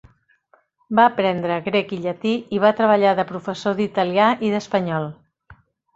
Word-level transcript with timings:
Va 0.99 1.03
aprendre 1.09 1.57
grec 1.67 1.93
i 1.97 2.01
llatí 2.07 2.33
i 2.57 2.61
va 2.63 2.73
treballar 2.79 3.11
de 3.21 3.27
professor 3.33 3.77
d'italià 3.81 4.31
i 4.49 4.51
d'espanyol. 4.55 5.11